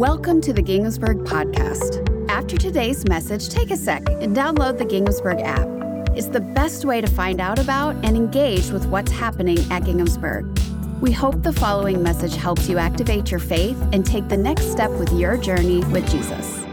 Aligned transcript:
Welcome 0.00 0.40
to 0.40 0.54
the 0.54 0.62
Ginghamsburg 0.62 1.26
Podcast. 1.26 2.30
After 2.30 2.56
today's 2.56 3.06
message, 3.06 3.50
take 3.50 3.70
a 3.70 3.76
sec 3.76 4.08
and 4.08 4.34
download 4.34 4.78
the 4.78 4.86
Ginghamsburg 4.86 5.42
app. 5.42 6.16
It's 6.16 6.28
the 6.28 6.40
best 6.40 6.86
way 6.86 7.02
to 7.02 7.06
find 7.06 7.38
out 7.38 7.58
about 7.58 7.96
and 8.02 8.16
engage 8.16 8.70
with 8.70 8.86
what's 8.86 9.12
happening 9.12 9.58
at 9.70 9.82
Ginghamsburg. 9.82 10.58
We 11.02 11.12
hope 11.12 11.42
the 11.42 11.52
following 11.52 12.02
message 12.02 12.34
helps 12.34 12.66
you 12.66 12.78
activate 12.78 13.30
your 13.30 13.40
faith 13.40 13.76
and 13.92 14.06
take 14.06 14.26
the 14.30 14.38
next 14.38 14.70
step 14.72 14.90
with 14.92 15.12
your 15.12 15.36
journey 15.36 15.84
with 15.92 16.10
Jesus. 16.10 16.64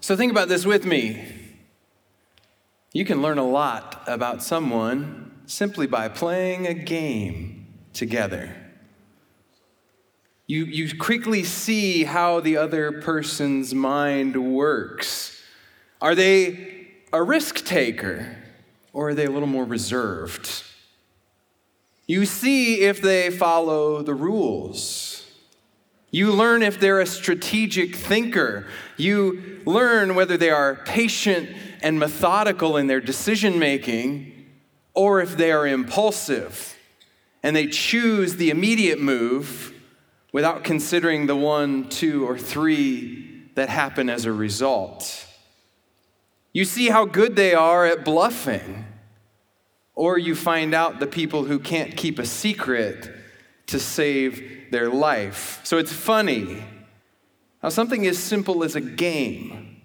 So, 0.00 0.14
think 0.14 0.30
about 0.30 0.46
this 0.46 0.64
with 0.64 0.86
me. 0.86 1.20
You 2.92 3.04
can 3.04 3.22
learn 3.22 3.38
a 3.38 3.44
lot 3.44 4.04
about 4.06 4.40
someone 4.40 5.32
simply 5.46 5.88
by 5.88 6.06
playing 6.06 6.64
a 6.68 6.74
game 6.74 7.66
together. 7.92 8.61
You, 10.52 10.66
you 10.66 10.98
quickly 10.98 11.44
see 11.44 12.04
how 12.04 12.40
the 12.40 12.58
other 12.58 13.00
person's 13.00 13.74
mind 13.74 14.36
works. 14.36 15.42
Are 16.02 16.14
they 16.14 16.88
a 17.10 17.22
risk 17.22 17.64
taker 17.64 18.36
or 18.92 19.08
are 19.08 19.14
they 19.14 19.24
a 19.24 19.30
little 19.30 19.48
more 19.48 19.64
reserved? 19.64 20.62
You 22.06 22.26
see 22.26 22.82
if 22.82 23.00
they 23.00 23.30
follow 23.30 24.02
the 24.02 24.12
rules. 24.12 25.26
You 26.10 26.30
learn 26.32 26.62
if 26.62 26.78
they're 26.78 27.00
a 27.00 27.06
strategic 27.06 27.96
thinker. 27.96 28.66
You 28.98 29.62
learn 29.64 30.14
whether 30.14 30.36
they 30.36 30.50
are 30.50 30.74
patient 30.84 31.48
and 31.82 31.98
methodical 31.98 32.76
in 32.76 32.88
their 32.88 33.00
decision 33.00 33.58
making 33.58 34.50
or 34.92 35.22
if 35.22 35.38
they 35.38 35.50
are 35.50 35.66
impulsive 35.66 36.76
and 37.42 37.56
they 37.56 37.68
choose 37.68 38.36
the 38.36 38.50
immediate 38.50 39.00
move 39.00 39.71
without 40.32 40.64
considering 40.64 41.26
the 41.26 41.36
one, 41.36 41.88
two, 41.88 42.26
or 42.26 42.38
three 42.38 43.44
that 43.54 43.68
happen 43.68 44.08
as 44.08 44.24
a 44.24 44.32
result. 44.32 45.28
You 46.52 46.64
see 46.64 46.88
how 46.88 47.04
good 47.04 47.36
they 47.36 47.54
are 47.54 47.86
at 47.86 48.04
bluffing, 48.04 48.86
or 49.94 50.18
you 50.18 50.34
find 50.34 50.74
out 50.74 51.00
the 51.00 51.06
people 51.06 51.44
who 51.44 51.58
can't 51.58 51.96
keep 51.96 52.18
a 52.18 52.26
secret 52.26 53.14
to 53.66 53.78
save 53.78 54.70
their 54.70 54.88
life. 54.88 55.60
So 55.64 55.78
it's 55.78 55.92
funny 55.92 56.64
how 57.60 57.68
something 57.68 58.06
as 58.06 58.18
simple 58.18 58.64
as 58.64 58.74
a 58.74 58.80
game 58.80 59.82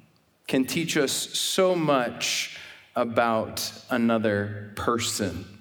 can 0.48 0.66
teach 0.66 0.98
us 0.98 1.12
so 1.12 1.76
much 1.76 2.58
about 2.96 3.72
another 3.90 4.72
person. 4.76 5.57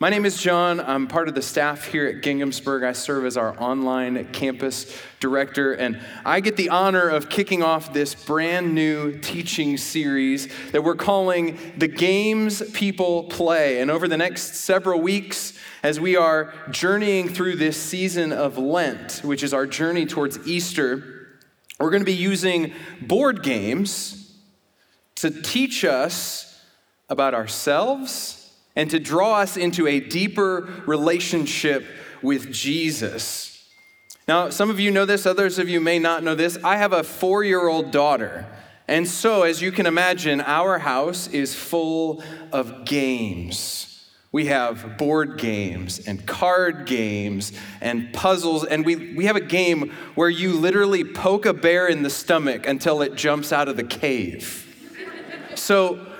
My 0.00 0.10
name 0.10 0.24
is 0.26 0.42
John. 0.42 0.80
I'm 0.80 1.06
part 1.06 1.28
of 1.28 1.36
the 1.36 1.40
staff 1.40 1.84
here 1.84 2.08
at 2.08 2.16
Ginghamsburg. 2.16 2.84
I 2.84 2.90
serve 2.90 3.24
as 3.24 3.36
our 3.36 3.56
online 3.62 4.26
campus 4.32 4.92
director, 5.20 5.72
and 5.72 6.00
I 6.24 6.40
get 6.40 6.56
the 6.56 6.70
honor 6.70 7.08
of 7.08 7.28
kicking 7.28 7.62
off 7.62 7.92
this 7.92 8.12
brand 8.12 8.74
new 8.74 9.16
teaching 9.20 9.76
series 9.76 10.48
that 10.72 10.82
we're 10.82 10.96
calling 10.96 11.58
The 11.78 11.86
Games 11.86 12.60
People 12.72 13.24
Play. 13.24 13.80
And 13.80 13.88
over 13.88 14.08
the 14.08 14.16
next 14.16 14.56
several 14.56 15.00
weeks, 15.00 15.56
as 15.84 16.00
we 16.00 16.16
are 16.16 16.52
journeying 16.72 17.28
through 17.28 17.54
this 17.54 17.80
season 17.80 18.32
of 18.32 18.58
Lent, 18.58 19.20
which 19.22 19.44
is 19.44 19.54
our 19.54 19.64
journey 19.64 20.06
towards 20.06 20.44
Easter, 20.44 21.28
we're 21.78 21.90
going 21.90 22.02
to 22.02 22.04
be 22.04 22.12
using 22.12 22.72
board 23.00 23.44
games 23.44 24.36
to 25.14 25.30
teach 25.30 25.84
us 25.84 26.60
about 27.08 27.32
ourselves 27.32 28.43
and 28.76 28.90
to 28.90 28.98
draw 28.98 29.38
us 29.38 29.56
into 29.56 29.86
a 29.86 30.00
deeper 30.00 30.68
relationship 30.86 31.84
with 32.22 32.52
Jesus. 32.52 33.50
Now, 34.26 34.48
some 34.48 34.70
of 34.70 34.80
you 34.80 34.90
know 34.90 35.04
this, 35.04 35.26
others 35.26 35.58
of 35.58 35.68
you 35.68 35.80
may 35.80 35.98
not 35.98 36.22
know 36.22 36.34
this. 36.34 36.58
I 36.64 36.76
have 36.76 36.92
a 36.92 37.02
four 37.04 37.44
year 37.44 37.68
old 37.68 37.90
daughter. 37.90 38.46
And 38.86 39.08
so, 39.08 39.42
as 39.42 39.62
you 39.62 39.72
can 39.72 39.86
imagine, 39.86 40.40
our 40.42 40.78
house 40.78 41.28
is 41.28 41.54
full 41.54 42.22
of 42.52 42.84
games. 42.84 43.90
We 44.30 44.46
have 44.46 44.98
board 44.98 45.38
games 45.38 46.06
and 46.06 46.26
card 46.26 46.86
games 46.86 47.52
and 47.80 48.12
puzzles, 48.12 48.64
and 48.64 48.84
we, 48.84 49.14
we 49.14 49.26
have 49.26 49.36
a 49.36 49.40
game 49.40 49.92
where 50.16 50.28
you 50.28 50.54
literally 50.54 51.04
poke 51.04 51.46
a 51.46 51.54
bear 51.54 51.86
in 51.86 52.02
the 52.02 52.10
stomach 52.10 52.66
until 52.66 53.00
it 53.00 53.14
jumps 53.14 53.52
out 53.52 53.68
of 53.68 53.76
the 53.76 53.84
cave. 53.84 54.60
So, 55.54 56.13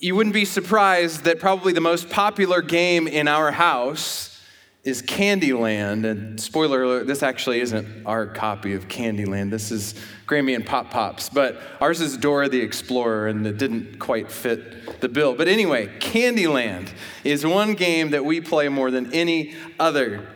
you 0.00 0.16
wouldn't 0.16 0.32
be 0.32 0.46
surprised 0.46 1.24
that 1.24 1.38
probably 1.38 1.74
the 1.74 1.80
most 1.80 2.08
popular 2.08 2.62
game 2.62 3.06
in 3.06 3.28
our 3.28 3.52
house 3.52 4.42
is 4.82 5.02
Candy 5.02 5.52
Land. 5.52 6.06
And 6.06 6.40
spoiler 6.40 6.82
alert, 6.82 7.06
this 7.06 7.22
actually 7.22 7.60
isn't 7.60 8.06
our 8.06 8.26
copy 8.26 8.72
of 8.72 8.88
Candy 8.88 9.26
Land. 9.26 9.52
This 9.52 9.70
is 9.70 9.94
Grammy 10.26 10.54
and 10.54 10.64
Pop 10.64 10.90
Pops. 10.90 11.28
But 11.28 11.60
ours 11.82 12.00
is 12.00 12.16
Dora 12.16 12.48
the 12.48 12.62
Explorer, 12.62 13.28
and 13.28 13.46
it 13.46 13.58
didn't 13.58 13.98
quite 13.98 14.32
fit 14.32 15.02
the 15.02 15.08
bill. 15.10 15.34
But 15.34 15.48
anyway, 15.48 15.94
Candy 16.00 16.46
Land 16.46 16.90
is 17.22 17.44
one 17.44 17.74
game 17.74 18.12
that 18.12 18.24
we 18.24 18.40
play 18.40 18.70
more 18.70 18.90
than 18.90 19.12
any 19.12 19.54
other. 19.78 20.26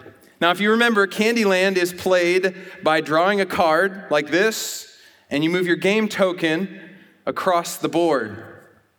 Now, 0.42 0.50
if 0.50 0.60
you 0.60 0.72
remember, 0.72 1.06
Candy 1.06 1.46
Land 1.46 1.78
is 1.78 1.90
played 1.94 2.54
by 2.82 3.00
drawing 3.00 3.40
a 3.40 3.46
card 3.46 4.08
like 4.10 4.30
this, 4.30 4.94
and 5.30 5.42
you 5.42 5.48
move 5.48 5.66
your 5.66 5.76
game 5.76 6.06
token 6.06 6.80
across 7.24 7.78
the 7.78 7.88
board 7.88 8.53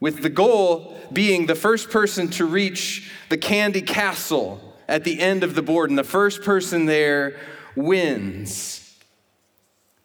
with 0.06 0.22
the 0.22 0.30
goal 0.30 0.96
being 1.12 1.48
the 1.48 1.56
first 1.56 1.90
person 1.90 2.28
to 2.28 2.46
reach 2.46 3.12
the 3.30 3.38
candy 3.40 3.82
castle 3.82 4.62
at 4.88 5.04
the 5.04 5.20
end 5.20 5.44
of 5.44 5.56
the 5.56 5.64
board, 5.64 5.90
and 5.90 5.98
the 5.98 6.04
first 6.04 6.44
person 6.44 6.86
there 6.86 7.40
wins. 7.76 8.96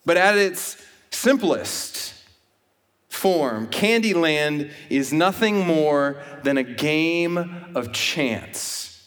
But 0.06 0.16
at 0.16 0.38
its 0.38 0.83
simplest 1.11 2.15
form, 3.11 3.66
Candy 3.66 4.15
Land 4.15 4.71
is 4.88 5.12
nothing 5.12 5.66
more 5.66 6.17
than 6.44 6.56
a 6.56 6.62
game 6.62 7.37
of 7.75 7.93
chance. 7.93 9.06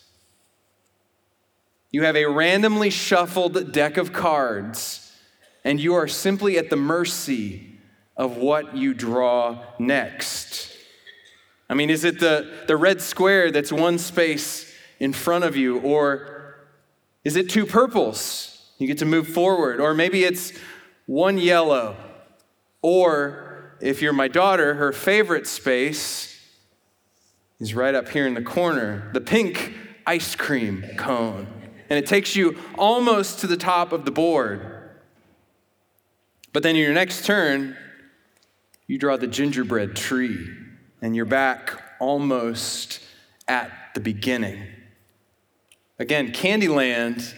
You 1.90 2.04
have 2.04 2.16
a 2.16 2.26
randomly 2.26 2.92
shuffled 2.92 3.72
deck 3.72 3.98
of 3.98 4.14
cards, 4.14 5.12
and 5.64 5.80
you 5.80 5.96
are 5.96 6.08
simply 6.08 6.60
at 6.60 6.70
the 6.70 6.76
mercy 6.76 7.80
of 8.16 8.38
what 8.38 8.78
you 8.78 8.94
draw 8.94 9.58
next. 9.80 10.70
I 11.70 11.76
mean, 11.76 11.90
is 11.90 12.04
it 12.04 12.20
the, 12.20 12.66
the 12.68 12.78
red 12.78 13.02
square 13.02 13.52
that's 13.52 13.72
one 13.72 13.98
space 13.98 14.72
in 15.00 15.14
front 15.14 15.44
of 15.44 15.56
you? 15.56 15.80
Or 15.80 16.56
is 17.24 17.36
it 17.36 17.50
two 17.50 17.66
purples? 17.66 18.72
You 18.78 18.88
get 18.88 18.98
to 19.00 19.06
move 19.06 19.28
forward. 19.28 19.80
Or 19.80 19.94
maybe 19.94 20.24
it's 20.24 20.54
one 21.06 21.38
yellow. 21.38 21.96
Or 22.82 23.76
if 23.82 24.02
you're 24.02 24.14
my 24.14 24.28
daughter, 24.28 24.76
her 24.76 24.92
favorite 24.92 25.48
space 25.48 26.30
is 27.60 27.74
right 27.74 27.96
up 27.96 28.10
here 28.10 28.28
in 28.28 28.34
the 28.34 28.42
corner 28.42 29.10
the 29.14 29.22
pink 29.22 29.74
ice 30.06 30.36
cream 30.36 30.84
cone. 30.98 31.48
And 31.90 31.98
it 31.98 32.08
takes 32.08 32.36
you 32.36 32.58
almost 32.78 33.40
to 33.40 33.48
the 33.48 33.58
top 33.58 33.92
of 33.92 34.06
the 34.06 34.12
board. 34.12 34.70
But 36.52 36.64
then 36.64 36.76
in 36.76 36.82
your 36.82 36.94
next 36.94 37.26
turn, 37.26 37.78
you 38.88 38.98
draw 38.98 39.18
the 39.18 39.28
gingerbread 39.28 39.96
tree 39.96 40.50
and 41.04 41.18
you're 41.18 41.26
back 41.26 41.74
almost 42.00 43.02
at 43.46 43.70
the 43.94 44.00
beginning. 44.00 44.66
Again, 46.00 46.32
Candy 46.32 46.70
Land 46.70 47.36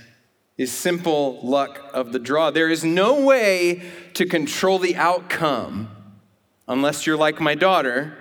is 0.56 0.72
simple 0.72 1.40
luck 1.42 1.82
of 1.92 2.14
the 2.14 2.20
draw. 2.20 2.52
There 2.52 2.70
is 2.70 2.84
no 2.84 3.26
way 3.26 3.82
to 4.14 4.28
control 4.28 4.78
the 4.78 4.96
outcome 4.96 5.90
unless 6.68 7.08
you're 7.08 7.18
like 7.18 7.42
my 7.42 7.56
daughter 7.56 8.16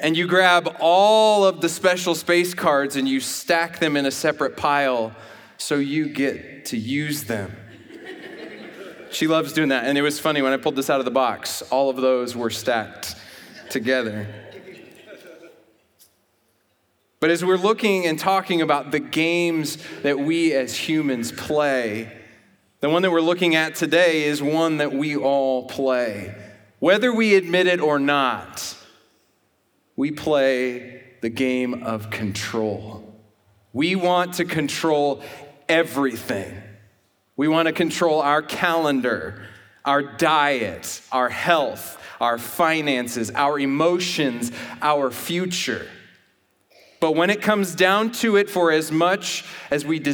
and 0.00 0.16
you 0.16 0.26
grab 0.26 0.76
all 0.80 1.44
of 1.44 1.60
the 1.60 1.68
special 1.68 2.16
space 2.16 2.54
cards 2.54 2.96
and 2.96 3.08
you 3.08 3.20
stack 3.20 3.78
them 3.78 3.96
in 3.96 4.04
a 4.04 4.10
separate 4.10 4.56
pile 4.56 5.14
so 5.58 5.76
you 5.76 6.08
get 6.08 6.64
to 6.66 6.76
use 6.76 7.22
them. 7.22 7.54
she 9.12 9.28
loves 9.28 9.52
doing 9.52 9.68
that. 9.68 9.84
And 9.84 9.96
it 9.96 10.02
was 10.02 10.18
funny 10.18 10.42
when 10.42 10.52
I 10.52 10.56
pulled 10.56 10.74
this 10.74 10.90
out 10.90 10.98
of 10.98 11.04
the 11.04 11.12
box, 11.12 11.62
all 11.70 11.88
of 11.88 11.98
those 11.98 12.34
were 12.34 12.50
stacked 12.50 13.14
together. 13.70 14.26
But 17.20 17.30
as 17.30 17.44
we're 17.44 17.56
looking 17.56 18.06
and 18.06 18.18
talking 18.18 18.62
about 18.62 18.90
the 18.90 18.98
games 18.98 19.78
that 20.02 20.18
we 20.18 20.52
as 20.54 20.74
humans 20.74 21.30
play, 21.30 22.12
the 22.80 22.90
one 22.90 23.02
that 23.02 23.12
we're 23.12 23.20
looking 23.20 23.54
at 23.54 23.76
today 23.76 24.24
is 24.24 24.42
one 24.42 24.78
that 24.78 24.92
we 24.92 25.16
all 25.16 25.68
play. 25.68 26.34
Whether 26.80 27.14
we 27.14 27.36
admit 27.36 27.68
it 27.68 27.80
or 27.80 28.00
not, 28.00 28.76
we 29.94 30.10
play 30.10 31.04
the 31.20 31.28
game 31.28 31.84
of 31.84 32.10
control. 32.10 33.08
We 33.72 33.94
want 33.94 34.34
to 34.34 34.44
control 34.44 35.22
everything. 35.68 36.60
We 37.36 37.46
want 37.46 37.66
to 37.66 37.72
control 37.72 38.20
our 38.20 38.42
calendar, 38.42 39.46
our 39.84 40.02
diet, 40.02 41.00
our 41.10 41.28
health, 41.28 41.98
our 42.20 42.38
finances, 42.38 43.30
our 43.30 43.58
emotions, 43.58 44.52
our 44.80 45.10
future. 45.10 45.86
But 47.00 47.16
when 47.16 47.30
it 47.30 47.42
comes 47.42 47.74
down 47.74 48.12
to 48.12 48.36
it, 48.36 48.48
for 48.48 48.70
as 48.70 48.92
much 48.92 49.44
as 49.72 49.84
we 49.84 49.98
desire, 49.98 50.10